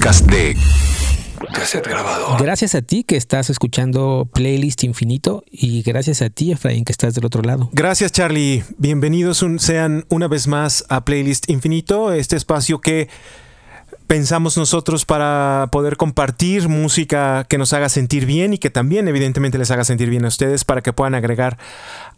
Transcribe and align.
podcast 0.00 0.24
de 0.30 0.56
Cassette 1.52 1.86
Grabador. 1.86 2.42
Gracias 2.42 2.74
a 2.74 2.80
ti 2.80 3.04
que 3.04 3.16
estás 3.16 3.50
escuchando 3.50 4.30
Playlist 4.32 4.82
Infinito 4.84 5.44
y 5.50 5.82
gracias 5.82 6.22
a 6.22 6.30
ti, 6.30 6.52
Efraín, 6.52 6.86
que 6.86 6.92
estás 6.92 7.14
del 7.14 7.26
otro 7.26 7.42
lado. 7.42 7.68
Gracias, 7.74 8.10
Charlie. 8.10 8.64
Bienvenidos 8.78 9.44
sean 9.58 10.06
una 10.08 10.26
vez 10.26 10.46
más 10.46 10.86
a 10.88 11.04
Playlist 11.04 11.50
Infinito, 11.50 12.14
este 12.14 12.36
espacio 12.36 12.80
que 12.80 13.10
pensamos 14.10 14.56
nosotros 14.56 15.04
para 15.04 15.68
poder 15.70 15.96
compartir 15.96 16.68
música 16.68 17.44
que 17.48 17.58
nos 17.58 17.72
haga 17.72 17.88
sentir 17.88 18.26
bien 18.26 18.52
y 18.52 18.58
que 18.58 18.68
también 18.68 19.06
evidentemente 19.06 19.56
les 19.56 19.70
haga 19.70 19.84
sentir 19.84 20.10
bien 20.10 20.24
a 20.24 20.28
ustedes 20.28 20.64
para 20.64 20.80
que 20.82 20.92
puedan 20.92 21.14
agregar 21.14 21.58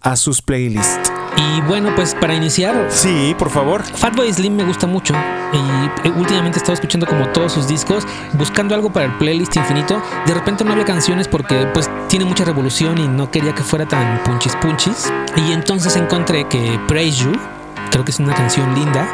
a 0.01 0.17
sus 0.17 0.41
playlists. 0.41 1.13
Y 1.37 1.61
bueno, 1.69 1.95
pues 1.95 2.15
para 2.15 2.35
iniciar... 2.35 2.87
Sí, 2.89 3.37
por 3.39 3.51
favor. 3.51 3.83
Fatboy 3.83 4.33
Slim 4.33 4.57
me 4.57 4.65
gusta 4.65 4.87
mucho 4.87 5.13
y 5.53 6.09
eh, 6.09 6.13
últimamente 6.17 6.57
he 6.57 6.61
estado 6.61 6.73
escuchando 6.73 7.07
como 7.07 7.29
todos 7.29 7.53
sus 7.53 7.69
discos, 7.69 8.07
buscando 8.39 8.75
algo 8.75 8.91
para 8.91 9.05
el 9.05 9.19
playlist 9.19 9.55
infinito. 9.57 10.03
De 10.27 10.33
repente 10.33 10.65
no 10.65 10.73
había 10.73 10.87
canciones 10.87 11.29
porque 11.29 11.67
pues 11.75 11.91
tiene 12.09 12.25
mucha 12.25 12.47
revolución 12.47 12.97
y 12.97 13.07
no 13.07 13.31
quería 13.31 13.55
que 13.55 13.63
fuera 13.63 13.87
tan 13.87 14.25
punchis 14.25 14.57
punchis. 14.63 15.13
Y 15.37 15.53
entonces 15.53 15.95
encontré 15.97 16.49
que 16.49 16.81
Praise 16.89 17.19
You 17.19 17.62
Creo 17.93 18.07
que 18.07 18.11
es 18.11 18.19
una 18.21 18.35
canción 18.35 18.75
linda 18.75 19.07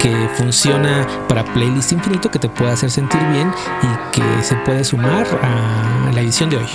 que 0.00 0.28
funciona 0.34 1.06
para 1.28 1.44
playlist 1.44 1.92
infinito, 1.92 2.32
que 2.32 2.40
te 2.40 2.48
puede 2.48 2.72
hacer 2.72 2.90
sentir 2.90 3.20
bien 3.28 3.54
y 3.80 4.10
que 4.10 4.42
se 4.42 4.56
puede 4.56 4.82
sumar 4.82 5.24
a 5.40 6.10
la 6.12 6.20
edición 6.20 6.50
de 6.50 6.56
hoy. 6.56 6.66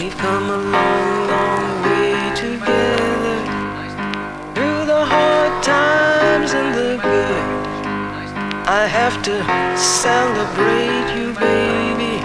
I 8.72 8.86
have 8.86 9.22
to 9.24 9.44
celebrate 9.76 11.08
you, 11.18 11.34
baby. 11.34 12.22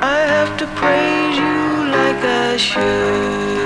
I 0.00 0.20
have 0.34 0.56
to 0.58 0.66
praise 0.78 1.36
you 1.36 1.90
like 1.90 2.24
I 2.24 2.56
should. 2.56 3.65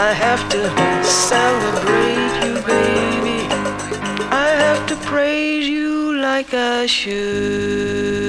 I 0.00 0.12
have 0.12 0.48
to 0.50 0.62
celebrate 1.02 2.46
you, 2.46 2.54
baby. 2.64 3.48
I 4.30 4.46
have 4.46 4.86
to 4.90 4.96
praise 5.08 5.66
you 5.68 6.16
like 6.20 6.54
I 6.54 6.86
should. 6.86 8.28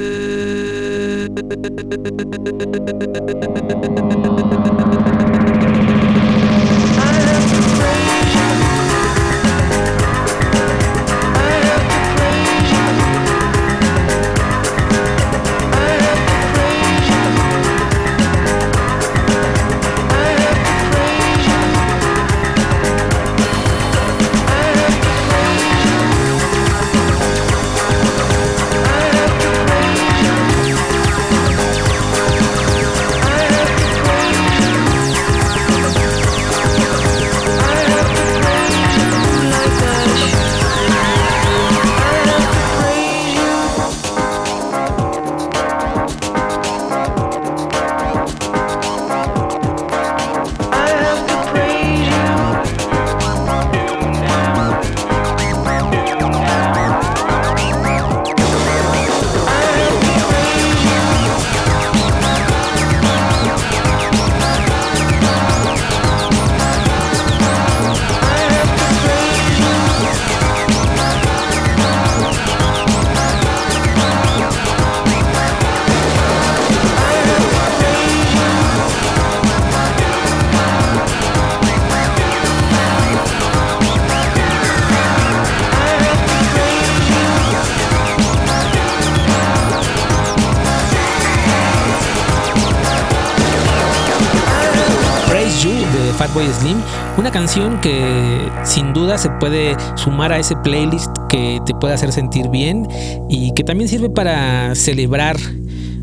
Fatboy 96.20 96.46
Slim. 96.52 96.76
Una 97.16 97.30
canción 97.30 97.80
que 97.80 98.46
sin 98.62 98.92
duda 98.92 99.16
se 99.16 99.30
puede 99.30 99.74
sumar 99.94 100.32
a 100.32 100.38
ese 100.38 100.54
playlist 100.54 101.16
que 101.30 101.62
te 101.64 101.72
puede 101.72 101.94
hacer 101.94 102.12
sentir 102.12 102.50
bien 102.50 102.86
y 103.30 103.54
que 103.54 103.64
también 103.64 103.88
sirve 103.88 104.10
para 104.10 104.74
celebrar 104.74 105.38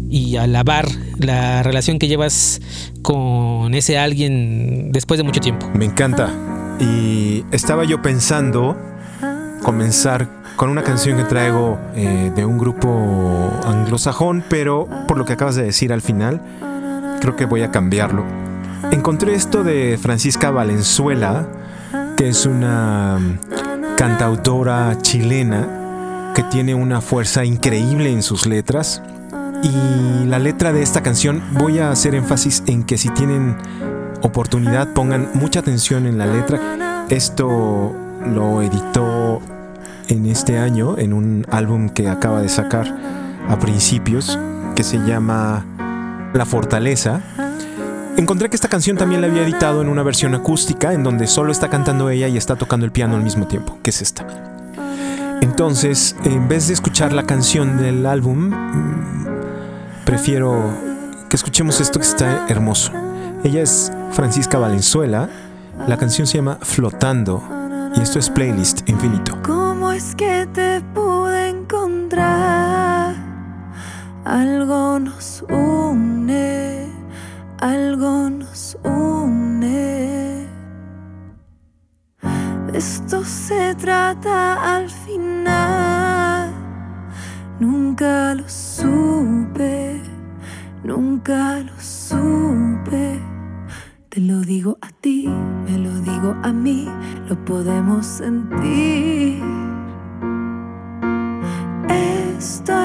y 0.09 0.37
alabar 0.37 0.87
la 1.19 1.61
relación 1.61 1.99
que 1.99 2.07
llevas 2.07 2.59
con 3.03 3.75
ese 3.75 3.99
alguien 3.99 4.91
después 4.91 5.19
de 5.19 5.23
mucho 5.23 5.39
tiempo. 5.39 5.69
Me 5.75 5.85
encanta. 5.85 6.31
Y 6.79 7.45
estaba 7.51 7.83
yo 7.83 8.01
pensando 8.01 8.75
comenzar 9.61 10.27
con 10.55 10.71
una 10.71 10.81
canción 10.81 11.17
que 11.17 11.25
traigo 11.25 11.77
eh, 11.95 12.31
de 12.35 12.43
un 12.43 12.57
grupo 12.57 13.51
anglosajón, 13.67 14.43
pero 14.49 14.87
por 15.07 15.19
lo 15.19 15.25
que 15.25 15.33
acabas 15.33 15.55
de 15.57 15.61
decir 15.61 15.93
al 15.93 16.01
final, 16.01 16.41
creo 17.21 17.35
que 17.35 17.45
voy 17.45 17.61
a 17.61 17.69
cambiarlo. 17.69 18.46
Encontré 18.91 19.35
esto 19.35 19.63
de 19.63 19.97
Francisca 20.01 20.51
Valenzuela, 20.51 21.47
que 22.15 22.29
es 22.29 22.45
una 22.45 23.19
cantautora 23.97 24.97
chilena 25.01 26.31
que 26.35 26.43
tiene 26.43 26.75
una 26.75 27.01
fuerza 27.01 27.43
increíble 27.45 28.11
en 28.11 28.23
sus 28.23 28.45
letras. 28.45 29.01
Y 29.63 30.25
la 30.25 30.39
letra 30.39 30.71
de 30.71 30.83
esta 30.83 31.01
canción 31.01 31.43
voy 31.53 31.79
a 31.79 31.91
hacer 31.91 32.15
énfasis 32.15 32.63
en 32.67 32.83
que 32.83 32.97
si 32.97 33.09
tienen 33.09 33.57
oportunidad 34.21 34.93
pongan 34.93 35.29
mucha 35.33 35.59
atención 35.59 36.05
en 36.05 36.17
la 36.17 36.27
letra. 36.27 37.05
Esto 37.09 37.95
lo 38.25 38.61
editó 38.61 39.41
en 40.07 40.25
este 40.27 40.57
año 40.59 40.97
en 40.97 41.13
un 41.13 41.45
álbum 41.49 41.89
que 41.89 42.07
acaba 42.07 42.41
de 42.41 42.49
sacar 42.49 42.95
a 43.49 43.59
principios 43.59 44.37
que 44.75 44.83
se 44.83 44.97
llama 44.99 45.65
La 46.33 46.45
Fortaleza. 46.45 47.21
Encontré 48.17 48.49
que 48.49 48.55
esta 48.55 48.67
canción 48.67 48.97
también 48.97 49.21
la 49.21 49.27
había 49.27 49.43
editado 49.43 49.81
en 49.81 49.89
una 49.89 50.03
versión 50.03 50.35
acústica 50.35 50.93
en 50.93 51.03
donde 51.03 51.27
solo 51.27 51.51
está 51.51 51.69
cantando 51.69 52.09
ella 52.09 52.27
y 52.27 52.37
está 52.37 52.55
tocando 52.55 52.85
el 52.85 52.91
piano 52.91 53.15
al 53.15 53.23
mismo 53.23 53.47
tiempo, 53.47 53.77
que 53.83 53.91
es 53.91 54.01
esta. 54.01 54.25
Entonces, 55.41 56.15
en 56.23 56.47
vez 56.47 56.67
de 56.67 56.73
escuchar 56.73 57.13
la 57.13 57.23
canción 57.23 57.77
del 57.77 58.05
álbum, 58.05 58.49
mm, 58.49 59.27
prefiero 60.03 60.73
que 61.29 61.35
escuchemos 61.35 61.79
esto 61.79 61.99
que 61.99 62.07
está 62.07 62.47
hermoso. 62.49 62.91
Ella 63.43 63.61
es 63.61 63.91
Francisca 64.11 64.57
Valenzuela, 64.57 65.29
la 65.87 65.97
canción 65.97 66.27
se 66.27 66.37
llama 66.37 66.57
Flotando 66.61 67.43
y 67.95 68.01
esto 68.01 68.19
es 68.19 68.29
Playlist 68.29 68.89
Infinito 68.89 69.37
es 69.97 70.13
que 70.13 70.47
te 70.53 70.81
pude 70.93 71.49
encontrar. 71.49 73.15
Algo 74.25 74.99
nos 74.99 75.43
une, 75.49 76.66
algo 77.59 78.29
nos 78.29 78.77
une. 78.83 80.47
esto 82.77 83.23
se 83.23 83.73
trata 83.75 84.75
al 84.75 84.89
final. 84.89 86.53
Nunca 87.59 88.35
lo 88.35 88.47
supe, 88.47 89.99
nunca 90.83 91.59
lo 91.59 91.79
supe. 91.79 93.19
Te 94.09 94.21
lo 94.21 94.41
digo 94.41 94.77
a 94.81 94.89
ti, 94.89 95.27
me 95.27 95.77
lo 95.79 95.91
digo 96.01 96.35
a 96.43 96.53
mí, 96.53 96.87
lo 97.27 97.35
podemos 97.45 98.05
sentir. 98.05 99.41
Esto 101.89 102.76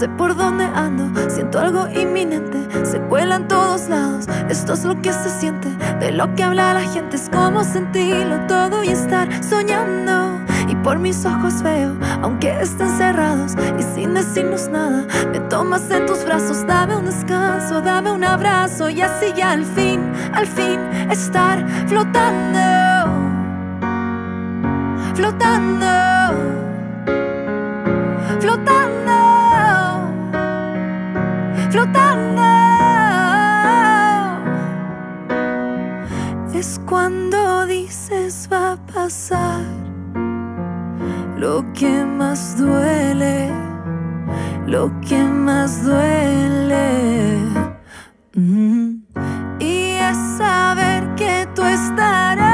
sé 0.00 0.08
por 0.08 0.34
dónde 0.34 0.64
ando. 0.64 1.04
Siento 1.28 1.60
algo 1.60 1.86
inminente, 1.88 2.58
se 2.86 2.98
cuela 3.00 3.36
en 3.36 3.48
todos 3.48 3.88
lados. 3.90 4.26
Esto 4.48 4.72
es 4.72 4.84
lo 4.84 5.00
que 5.02 5.12
se 5.12 5.28
siente, 5.28 5.68
de 6.00 6.10
lo 6.10 6.34
que 6.34 6.42
habla 6.42 6.72
la 6.72 6.80
gente. 6.80 7.16
Es 7.16 7.28
como 7.28 7.62
sentirlo 7.62 8.38
todo 8.46 8.82
y 8.82 8.88
estar 8.88 9.28
soñando. 9.44 10.40
Y 10.68 10.74
por 10.76 10.98
mis 10.98 11.26
ojos 11.26 11.62
veo, 11.62 11.94
aunque 12.22 12.50
estén 12.62 12.88
cerrados 12.96 13.52
y 13.78 13.82
sin 13.94 14.14
decirnos 14.14 14.68
nada, 14.68 15.04
me 15.32 15.40
tomas 15.50 15.90
en 15.90 16.06
tus 16.06 16.24
brazos. 16.24 16.66
Dame 16.66 16.96
un 16.96 17.04
descanso, 17.04 17.82
dame 17.82 18.10
un 18.10 18.24
abrazo 18.24 18.88
y 18.88 19.02
así 19.02 19.26
ya 19.36 19.50
al 19.50 19.66
fin, 19.66 20.00
al 20.32 20.46
fin 20.46 20.80
estar 21.10 21.66
flotando, 21.88 22.60
flotando, 25.14 25.86
flotando, 28.40 29.09
flotando. 31.70 32.42
Es 36.52 36.80
cuando 36.86 37.66
dices 37.66 38.48
va 38.52 38.72
a 38.72 38.76
pasar 38.92 39.62
lo 41.38 41.64
que 41.72 42.04
más 42.04 42.58
duele, 42.58 43.50
lo 44.66 44.90
que 45.00 45.24
más 45.24 45.84
duele. 45.84 47.38
Mm. 48.34 48.96
Y 49.58 49.92
es 50.10 50.18
saber 50.36 51.14
que 51.14 51.48
tú 51.54 51.62
estarás 51.64 52.50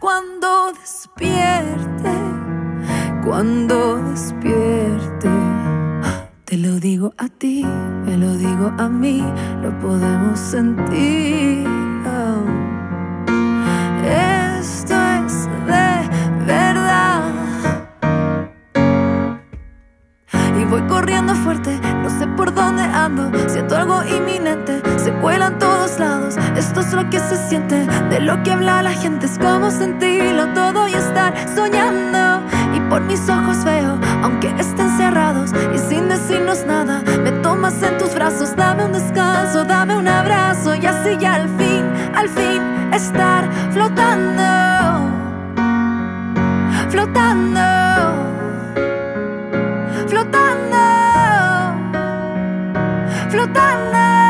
cuando 0.00 0.72
despierte, 0.72 2.14
cuando 3.24 3.98
a 7.18 7.28
ti, 7.28 7.64
me 8.04 8.16
lo 8.16 8.32
digo 8.34 8.72
a 8.78 8.88
mí, 8.88 9.22
lo 9.62 9.78
podemos 9.80 10.38
sentir. 10.38 11.66
Oh. 12.06 12.44
Esto 14.58 14.94
es 14.94 15.48
de 15.66 16.44
verdad. 16.46 17.22
Y 20.58 20.64
voy 20.64 20.82
corriendo 20.88 21.34
fuerte, 21.34 21.78
no 22.02 22.10
sé 22.10 22.26
por 22.28 22.54
dónde 22.54 22.82
ando. 22.82 23.30
Siento 23.48 23.76
algo 23.76 24.02
inminente, 24.04 24.80
se 24.96 25.12
cuela 25.14 25.48
en 25.48 25.58
todos 25.58 25.98
lados. 25.98 26.36
Esto 26.56 26.80
es 26.80 26.92
lo 26.92 27.08
que 27.10 27.20
se 27.20 27.36
siente, 27.48 27.86
de 28.10 28.20
lo 28.20 28.42
que 28.42 28.52
habla 28.52 28.82
la 28.82 28.92
gente. 28.92 29.26
Es 29.26 29.38
como 29.38 29.70
sentirlo 29.70 30.52
todo 30.54 30.88
y 30.88 30.94
estar 30.94 31.34
soñando. 31.54 32.42
Y 32.74 32.80
por 32.88 33.02
mis 33.02 33.28
ojos 33.28 33.64
veo, 33.64 33.98
aunque 34.22 34.48
estén 34.58 34.90
cerrados 34.96 35.50
y 35.74 35.78
sin 35.78 36.08
decirnos 36.08 36.64
nada, 36.66 37.02
me 37.22 37.32
tomas 37.42 37.82
en 37.82 37.98
tus 37.98 38.14
brazos. 38.14 38.54
Dame 38.56 38.84
un 38.84 38.92
descanso, 38.92 39.64
dame 39.64 39.96
un 39.96 40.08
abrazo 40.08 40.74
y 40.74 40.86
así 40.86 41.16
ya 41.18 41.34
al 41.34 41.48
fin, 41.58 41.84
al 42.14 42.28
fin 42.28 42.62
estar 42.92 43.48
flotando, 43.72 44.42
flotando, 46.88 47.60
flotando, 50.08 50.76
flotando. 53.28 54.25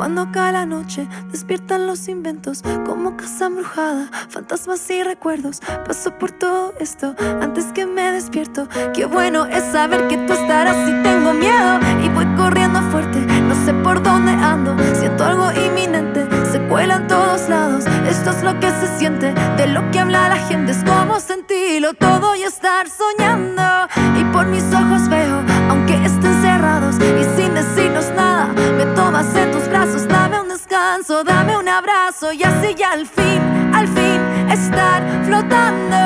Cuando 0.00 0.32
cae 0.32 0.52
la 0.52 0.64
noche, 0.64 1.06
despiertan 1.30 1.86
los 1.86 2.08
inventos 2.08 2.62
como 2.86 3.18
casa 3.18 3.48
embrujada, 3.48 4.08
fantasmas 4.30 4.88
y 4.90 5.02
recuerdos. 5.02 5.60
Paso 5.86 6.18
por 6.18 6.30
todo 6.30 6.72
esto 6.80 7.14
antes 7.42 7.66
que 7.74 7.84
me 7.84 8.10
despierto. 8.10 8.66
Qué 8.94 9.04
bueno 9.04 9.44
es 9.44 9.62
saber 9.62 10.08
que 10.08 10.16
tú 10.16 10.32
estarás 10.32 10.86
si 10.86 10.92
tengo 11.02 11.34
miedo. 11.34 11.80
Y 12.02 12.08
voy 12.08 12.24
corriendo 12.34 12.80
fuerte, 12.90 13.18
no 13.20 13.54
sé 13.66 13.74
por 13.74 14.02
dónde 14.02 14.32
ando. 14.32 14.74
Siento 14.94 15.22
algo 15.22 15.52
inminente, 15.52 16.26
se 16.50 16.60
cuela 16.60 16.94
en 16.94 17.06
todos 17.06 17.50
lados. 17.50 17.84
Esto 18.08 18.30
es 18.30 18.42
lo 18.42 18.58
que 18.58 18.70
se 18.70 18.98
siente, 18.98 19.34
de 19.58 19.66
lo 19.66 19.90
que 19.90 20.00
habla 20.00 20.30
la 20.30 20.36
gente. 20.36 20.72
Es 20.72 20.82
como 20.82 21.20
sentirlo 21.20 21.92
todo 21.92 22.34
y 22.36 22.44
estar 22.44 22.86
soñando. 22.88 23.86
Y 24.18 24.24
por 24.32 24.46
mis 24.46 24.64
ojos 24.72 25.10
veo, 25.10 25.49
aunque 25.90 26.06
estén 26.06 26.42
cerrados. 26.42 26.96
Y 26.96 27.40
sin 27.40 27.54
decirnos 27.54 28.10
nada, 28.14 28.48
me 28.76 28.86
tomas 28.94 29.34
en 29.34 29.50
tus 29.50 29.68
brazos, 29.68 30.06
dame 30.08 30.40
un 30.40 30.48
descanso, 30.48 31.24
dame 31.24 31.56
un 31.56 31.68
abrazo. 31.68 32.32
Y 32.32 32.42
así 32.42 32.74
ya 32.74 32.92
al 32.92 33.06
fin, 33.06 33.40
al 33.74 33.88
fin 33.88 34.20
estar 34.50 35.02
flotando, 35.24 35.96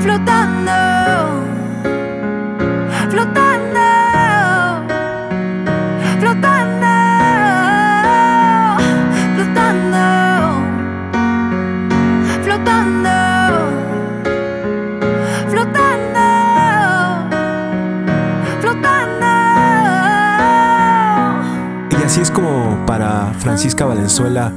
flotando, 0.00 0.72
flotando. 3.10 3.45
Así 22.16 22.22
es 22.22 22.30
como 22.30 22.86
para 22.86 23.34
Francisca 23.40 23.84
Valenzuela 23.84 24.50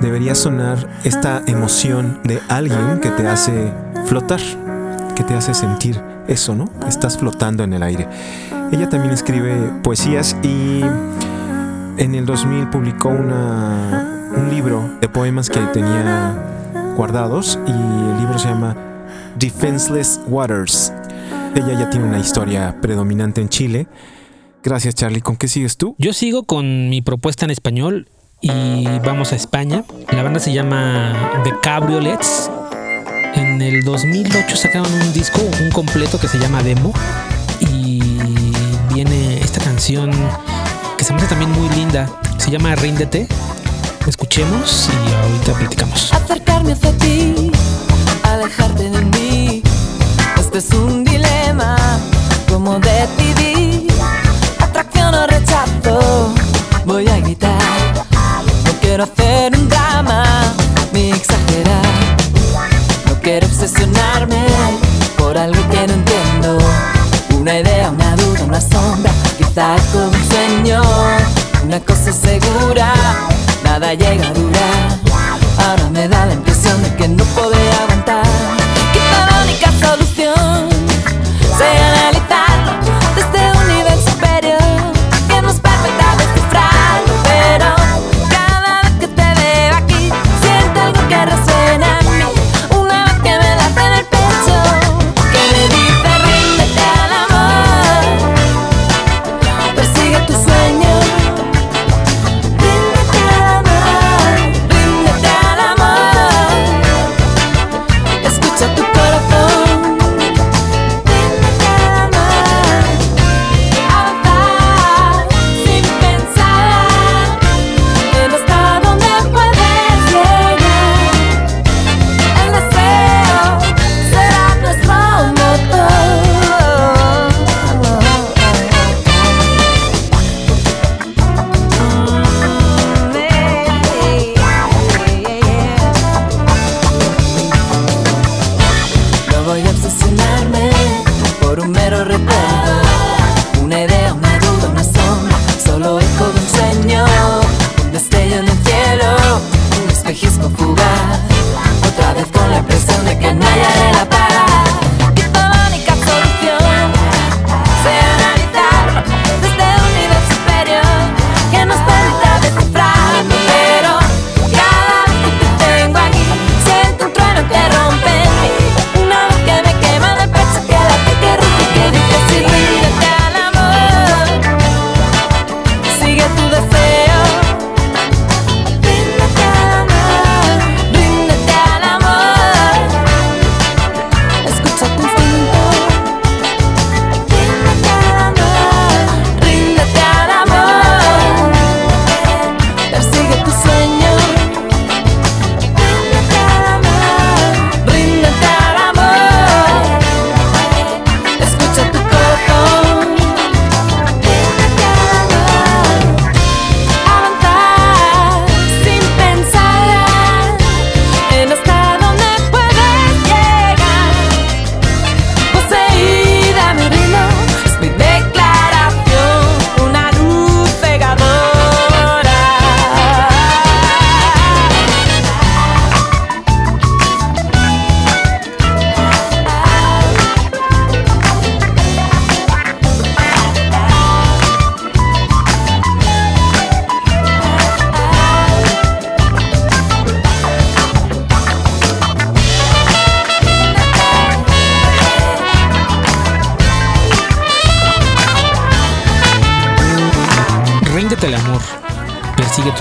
debería 0.00 0.36
sonar 0.36 0.78
esta 1.02 1.42
emoción 1.48 2.20
de 2.22 2.40
alguien 2.48 3.00
que 3.00 3.10
te 3.10 3.26
hace 3.26 3.72
flotar, 4.04 4.38
que 5.16 5.24
te 5.24 5.34
hace 5.34 5.52
sentir 5.52 6.00
eso, 6.28 6.54
¿no? 6.54 6.70
Estás 6.86 7.18
flotando 7.18 7.64
en 7.64 7.72
el 7.72 7.82
aire. 7.82 8.06
Ella 8.70 8.88
también 8.88 9.12
escribe 9.12 9.52
poesías 9.82 10.36
y 10.44 10.82
en 11.96 12.14
el 12.14 12.24
2000 12.24 12.68
publicó 12.68 13.08
una, 13.08 14.30
un 14.36 14.48
libro 14.48 14.88
de 15.00 15.08
poemas 15.08 15.50
que 15.50 15.58
tenía 15.72 16.36
guardados 16.94 17.58
y 17.66 17.72
el 17.72 18.18
libro 18.18 18.38
se 18.38 18.46
llama 18.48 18.76
Defenseless 19.36 20.20
Waters. 20.28 20.92
Ella 21.52 21.80
ya 21.80 21.90
tiene 21.90 22.06
una 22.06 22.20
historia 22.20 22.76
predominante 22.80 23.40
en 23.40 23.48
Chile. 23.48 23.88
Gracias 24.62 24.94
Charlie. 24.94 25.22
¿Con 25.22 25.36
qué 25.36 25.48
sigues 25.48 25.76
tú? 25.76 25.94
Yo 25.98 26.12
sigo 26.12 26.44
con 26.44 26.88
mi 26.88 27.00
propuesta 27.00 27.44
en 27.44 27.50
español 27.50 28.08
y 28.40 28.84
vamos 29.04 29.32
a 29.32 29.36
España. 29.36 29.84
La 30.12 30.22
banda 30.22 30.40
se 30.40 30.52
llama 30.52 31.40
The 31.44 31.52
Cabriolets. 31.62 32.50
En 33.34 33.62
el 33.62 33.84
2008 33.84 34.56
sacaron 34.56 34.92
un 34.92 35.12
disco, 35.12 35.40
un 35.62 35.70
completo 35.70 36.18
que 36.18 36.28
se 36.28 36.38
llama 36.38 36.62
Demo. 36.62 36.92
Y 37.60 38.00
viene 38.92 39.38
esta 39.40 39.60
canción 39.60 40.10
que 40.96 41.04
se 41.04 41.12
me 41.12 41.18
hace 41.18 41.28
también 41.28 41.50
muy 41.52 41.68
linda. 41.76 42.08
Se 42.38 42.50
llama 42.50 42.74
Ríndete. 42.74 43.28
Escuchemos 44.06 44.88
y 44.88 45.12
ahorita 45.12 45.52
platicamos. 45.54 46.12
Acercarme 46.12 46.72
hacia 46.72 46.92
ti, 46.98 47.50
alejarte 48.22 48.90
de 48.90 49.00
mí. 49.02 49.62
Este 50.38 50.58
es 50.58 50.70
un 50.72 51.04
dilema, 51.04 51.76
como 52.48 52.78
decidir. 52.78 53.29
Una 71.70 71.78
cosa 71.78 72.12
segura, 72.12 72.92
nada 73.62 73.94
llega 73.94 74.26
a 74.26 74.32
durar. 74.34 74.59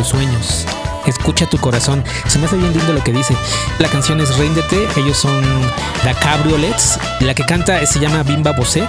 Sueños, 0.08 0.66
escucha 1.06 1.46
tu 1.46 1.58
corazón. 1.58 2.04
Se 2.28 2.40
me 2.40 2.46
hace 2.46 2.58
bien 2.58 2.74
lindo 2.74 2.94
lo 2.94 3.04
que 3.04 3.12
dice. 3.12 3.36
La 3.80 3.90
canción 3.90 4.20
es 4.20 4.38
Ríndete, 4.38 4.88
ellos 4.98 5.18
son 5.18 5.44
la 6.04 6.14
Cabriolets, 6.14 7.00
la 7.22 7.34
que 7.34 7.46
canta 7.46 7.86
se 7.86 8.00
llama 8.00 8.24
Bimba 8.24 8.52
Bosé 8.54 8.88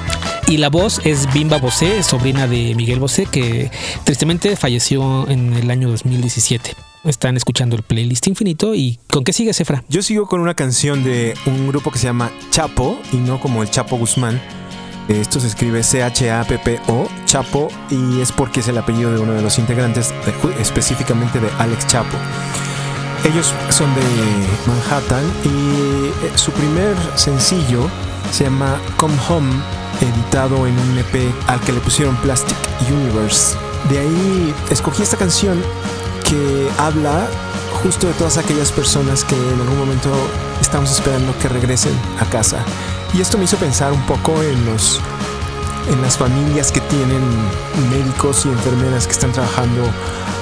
y 0.49 0.57
la 0.57 0.69
voz 0.69 1.01
es 1.05 1.33
Bimba 1.33 1.59
Bosé, 1.59 2.03
sobrina 2.03 2.47
de 2.47 2.75
Miguel 2.75 2.99
Bosé, 2.99 3.27
que 3.27 3.71
tristemente 4.05 4.57
falleció 4.57 5.29
en 5.29 5.55
el 5.55 5.71
año 5.71 5.89
2017. 5.91 6.75
Están 7.05 7.37
escuchando 7.37 7.77
el 7.77 7.83
playlist 7.83 8.27
infinito 8.27 8.75
y 8.75 8.99
¿con 9.09 9.25
qué 9.25 9.33
sigue 9.33 9.55
Cefra? 9.55 9.85
Yo 9.89 10.03
sigo 10.03 10.27
con 10.27 10.41
una 10.41 10.55
canción 10.55 11.03
de 11.03 11.35
un 11.47 11.69
grupo 11.69 11.91
que 11.91 11.99
se 11.99 12.07
llama 12.07 12.31
Chapo 12.51 12.99
y 13.13 13.17
no 13.17 13.41
como 13.41 13.63
el 13.63 13.71
Chapo 13.71 13.97
Guzmán. 13.97 14.41
Esto 15.11 15.41
se 15.41 15.49
escribe 15.49 15.83
C-H-A-P-P-O, 15.83 17.09
Chapo, 17.25 17.67
y 17.91 18.21
es 18.21 18.31
porque 18.31 18.61
es 18.61 18.69
el 18.69 18.79
apellido 18.79 19.13
de 19.13 19.19
uno 19.19 19.33
de 19.33 19.43
los 19.43 19.59
integrantes, 19.59 20.15
específicamente 20.61 21.41
de 21.41 21.51
Alex 21.59 21.85
Chapo. 21.89 22.17
Ellos 23.25 23.53
son 23.71 23.93
de 23.97 24.03
Manhattan 24.69 25.25
y 25.45 26.07
eh, 26.27 26.33
su 26.37 26.53
primer 26.53 26.97
sencillo 27.17 27.91
se 28.31 28.45
llama 28.45 28.81
Come 28.99 29.17
Home, 29.29 29.53
editado 30.01 30.69
en 30.69 30.79
un 30.79 30.99
EP 30.99 31.35
al 31.49 31.59
que 31.61 31.73
le 31.73 31.81
pusieron 31.81 32.15
Plastic 32.19 32.57
Universe. 32.89 33.57
De 33.89 33.99
ahí 33.99 34.55
escogí 34.71 35.03
esta 35.03 35.17
canción 35.17 35.61
que 36.25 36.69
habla 36.79 37.27
justo 37.83 38.07
de 38.07 38.13
todas 38.13 38.39
aquellas 38.39 38.71
personas 38.71 39.25
que 39.25 39.35
en 39.35 39.61
algún 39.61 39.79
momento 39.79 40.13
estamos 40.61 40.93
esperando 40.93 41.37
que 41.41 41.49
regresen 41.49 41.99
a 42.21 42.27
casa. 42.27 42.65
Y 43.13 43.21
esto 43.21 43.39
me 43.39 43.45
hizo 43.45 43.57
pensar 43.57 43.93
un 43.93 44.03
poco 44.07 44.43
en 44.43 44.67
los 44.67 45.01
en 45.91 46.01
las 46.03 46.17
familias 46.17 46.71
que 46.71 46.81
tienen 46.83 47.21
médicos 47.91 48.47
y 48.47 48.49
enfermeras 48.49 49.07
que 49.07 49.13
están 49.13 49.33
trabajando 49.33 49.83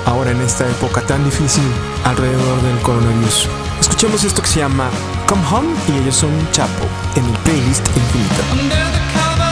ahora 0.05 0.31
en 0.31 0.41
esta 0.43 0.69
época 0.69 1.01
tan 1.03 1.25
difícil 1.25 1.65
alrededor 2.05 2.61
del 2.63 2.79
coronavirus. 2.81 3.49
Escuchemos 3.81 4.25
esto 4.25 4.43
que 4.43 4.49
se 4.49 4.61
llama 4.61 4.91
Come 5.27 5.43
Home 5.51 5.69
y 5.89 6.03
ellos 6.03 6.17
son 6.17 6.31
Chapo 6.53 6.87
en 7.17 7.25
el 7.25 7.39
playlist 7.39 7.87
infinito. 7.97 9.48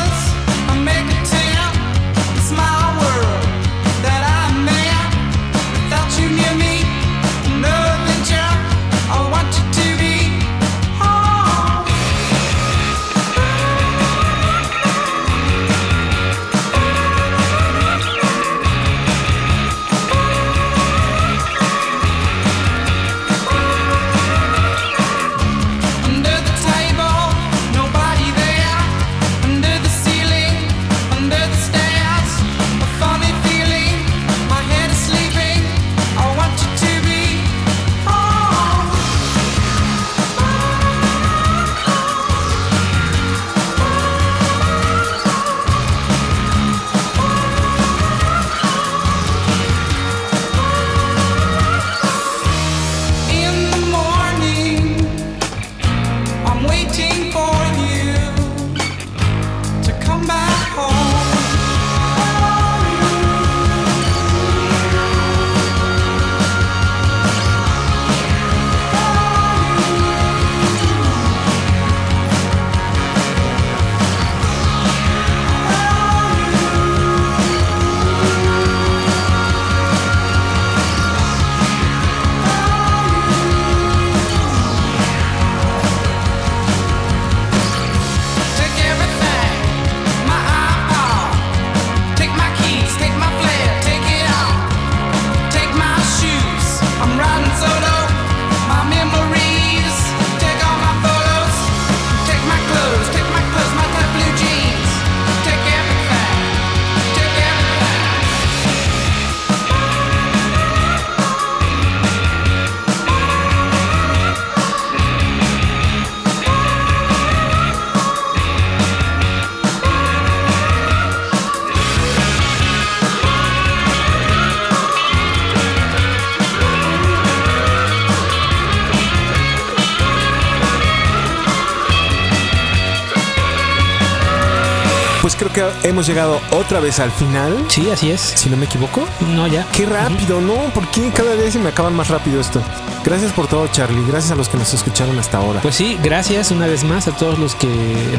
Hemos 135.82 136.06
llegado 136.06 136.40
otra 136.50 136.80
vez 136.80 137.00
al 137.00 137.10
final. 137.10 137.64
Sí, 137.68 137.90
así 137.90 138.10
es. 138.10 138.20
Si 138.20 138.48
no 138.48 138.56
me 138.56 138.66
equivoco. 138.66 139.06
No, 139.34 139.46
ya. 139.46 139.66
Qué 139.72 139.86
rápido, 139.86 140.40
¿no? 140.40 140.54
¿Por 140.74 140.86
qué 140.88 141.10
cada 141.10 141.34
vez 141.34 141.54
se 141.54 141.58
me 141.58 141.70
acaban 141.70 141.94
más 141.94 142.08
rápido 142.08 142.40
esto? 142.40 142.62
Gracias 143.04 143.32
por 143.32 143.46
todo, 143.46 143.66
Charlie. 143.68 144.04
Gracias 144.06 144.32
a 144.32 144.36
los 144.36 144.48
que 144.48 144.56
nos 144.56 144.72
escucharon 144.74 145.18
hasta 145.18 145.38
ahora. 145.38 145.60
Pues 145.60 145.74
sí, 145.74 145.98
gracias 146.02 146.50
una 146.50 146.66
vez 146.66 146.84
más 146.84 147.08
a 147.08 147.16
todos 147.16 147.38
los 147.38 147.54
que 147.54 147.68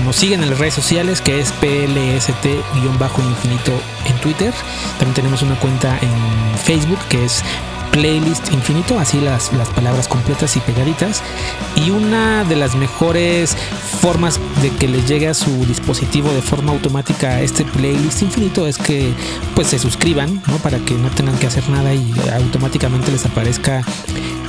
nos 0.04 0.16
siguen 0.16 0.44
en 0.44 0.50
las 0.50 0.60
redes 0.60 0.74
sociales, 0.74 1.22
que 1.22 1.40
es 1.40 1.52
PLST-infinito 1.54 3.72
en 4.06 4.18
Twitter. 4.22 4.54
También 4.98 5.14
tenemos 5.14 5.42
una 5.42 5.60
cuenta 5.60 5.98
en 6.02 6.58
Facebook, 6.58 7.00
que 7.10 7.26
es 7.26 7.44
playlist 7.92 8.52
infinito, 8.52 9.00
así 9.00 9.20
las, 9.20 9.52
las 9.54 9.70
palabras 9.70 10.08
completas 10.08 10.56
y 10.56 10.60
pegaditas. 10.60 11.22
Y 11.76 11.90
una 11.90 12.44
de 12.44 12.56
las 12.56 12.76
mejores 12.76 13.56
formas 14.02 14.40
de 14.62 14.70
que 14.72 14.88
les 14.88 15.08
llegue 15.08 15.28
a 15.28 15.34
su 15.34 15.66
dispositivo 15.66 16.32
de 16.32 16.42
forma 16.42 16.72
automática 16.72 17.42
este 17.42 17.66
playlist 17.66 18.22
infinito 18.22 18.68
es 18.68 18.78
que 18.78 19.14
pues 19.56 19.68
se 19.68 19.80
suscriban, 19.80 20.42
¿no? 20.48 20.58
Para 20.58 20.80
que 20.80 20.94
no 20.96 21.10
tengan 21.10 21.38
que 21.38 21.48
hacer 21.48 21.68
nada 21.70 21.94
y 21.94 22.14
automáticamente 22.34 23.12
les 23.12 23.26
aparezca 23.26 23.84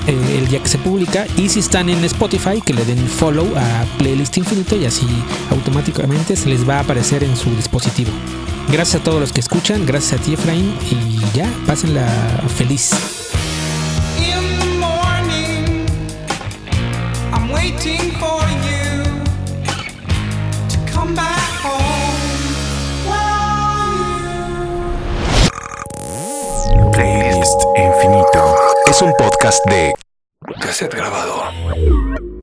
eh, 0.07 0.38
el 0.38 0.48
día 0.48 0.62
que 0.62 0.68
se 0.68 0.79
publica. 0.79 1.27
Y 1.37 1.48
si 1.48 1.61
están 1.61 1.88
en 1.88 2.03
Spotify, 2.05 2.61
que 2.64 2.72
le 2.72 2.85
den 2.85 3.07
follow 3.07 3.46
a 3.57 3.85
playlist 3.98 4.37
infinito 4.38 4.77
y 4.77 4.87
así 4.87 5.07
automáticamente 5.51 6.37
se 6.37 6.48
les 6.48 6.68
va 6.68 6.79
a 6.79 6.81
aparecer 6.81 7.22
en 7.24 7.37
su 7.37 7.51
dispositivo. 7.51 8.11
Gracias 8.70 9.01
a 9.01 9.05
todos 9.05 9.20
los 9.20 9.33
que 9.33 9.40
escuchan, 9.40 9.87
gracias 9.87 10.20
a 10.20 10.22
ti 10.22 10.35
Efraín 10.35 10.74
y 10.90 11.37
ya, 11.37 11.51
pásenla 11.66 12.07
feliz. 12.57 12.90
Podcast 29.38 29.64
de 29.68 29.92
cassette 30.61 30.96
grabado. 30.96 32.28